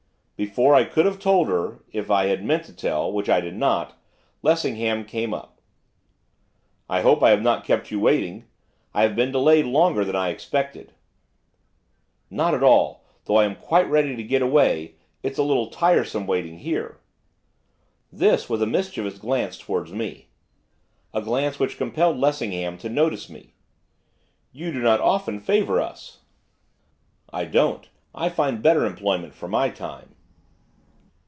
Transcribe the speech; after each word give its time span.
Before 0.47 0.73
I 0.73 0.85
could 0.85 1.05
have 1.05 1.19
told 1.19 1.49
her 1.49 1.83
if 1.91 2.09
I 2.09 2.25
had 2.25 2.43
meant 2.43 2.65
to 2.65 2.73
tell; 2.75 3.11
which 3.13 3.29
I 3.29 3.41
did 3.41 3.55
not 3.55 3.95
Lessingham 4.41 5.05
came 5.05 5.35
up. 5.35 5.61
'I 6.89 7.01
hope 7.01 7.21
I 7.21 7.29
have 7.29 7.43
not 7.43 7.63
kept 7.63 7.91
you 7.91 7.99
waiting; 7.99 8.45
I 8.91 9.03
have 9.03 9.15
been 9.15 9.31
delayed 9.31 9.67
longer 9.67 10.03
than 10.03 10.15
I 10.15 10.29
expected.' 10.29 10.93
'Not 12.31 12.55
at 12.55 12.63
all, 12.63 13.03
though 13.25 13.35
I 13.35 13.45
am 13.45 13.53
quite 13.55 13.87
ready 13.87 14.15
to 14.15 14.23
get 14.23 14.41
away; 14.41 14.95
it's 15.21 15.37
a 15.37 15.43
little 15.43 15.67
tiresome 15.67 16.25
waiting 16.25 16.57
here.' 16.57 16.97
This 18.11 18.49
with 18.49 18.63
a 18.63 18.65
mischievous 18.65 19.19
glance 19.19 19.59
towards 19.59 19.91
me, 19.93 20.29
a 21.13 21.21
glance 21.21 21.59
which 21.59 21.77
compelled 21.77 22.17
Lessingham 22.17 22.79
to 22.79 22.89
notice 22.89 23.29
me. 23.29 23.53
'You 24.51 24.71
do 24.71 24.81
not 24.81 25.01
often 25.01 25.39
favour 25.39 25.79
us.' 25.79 26.17
'I 27.31 27.45
don't. 27.45 27.89
I 28.15 28.29
find 28.29 28.63
better 28.63 28.87
employment 28.87 29.35
for 29.35 29.47
my 29.47 29.69
time. 29.69 30.15